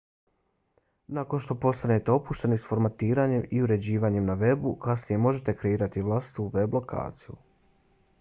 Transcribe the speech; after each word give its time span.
nakon 1.17 1.41
što 1.47 1.55
postanete 1.65 2.13
opušteni 2.13 2.57
s 2.63 2.67
formatiranjem 2.69 3.45
i 3.57 3.61
uređivanjem 3.65 4.25
na 4.31 4.37
webu 4.45 4.73
kasnije 4.87 5.21
možete 5.27 5.55
kreirati 5.61 6.03
i 6.03 6.07
vlastitu 6.09 6.47
web 6.57 6.73
lokaciju 6.81 7.37